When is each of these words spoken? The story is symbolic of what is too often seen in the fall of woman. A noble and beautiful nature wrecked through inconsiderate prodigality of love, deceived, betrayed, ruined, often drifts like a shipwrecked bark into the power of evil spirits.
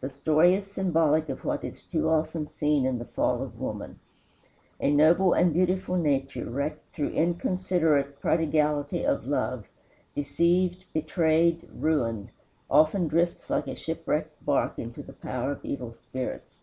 The 0.00 0.08
story 0.08 0.54
is 0.54 0.72
symbolic 0.72 1.28
of 1.28 1.44
what 1.44 1.64
is 1.64 1.82
too 1.82 2.08
often 2.08 2.48
seen 2.48 2.86
in 2.86 2.98
the 2.98 3.04
fall 3.04 3.42
of 3.42 3.60
woman. 3.60 4.00
A 4.80 4.90
noble 4.90 5.34
and 5.34 5.52
beautiful 5.52 5.96
nature 5.96 6.48
wrecked 6.48 6.94
through 6.94 7.10
inconsiderate 7.10 8.20
prodigality 8.22 9.04
of 9.04 9.26
love, 9.26 9.66
deceived, 10.14 10.86
betrayed, 10.94 11.68
ruined, 11.70 12.30
often 12.70 13.06
drifts 13.06 13.50
like 13.50 13.66
a 13.66 13.76
shipwrecked 13.76 14.42
bark 14.42 14.78
into 14.78 15.02
the 15.02 15.12
power 15.12 15.52
of 15.52 15.62
evil 15.62 15.92
spirits. 15.92 16.60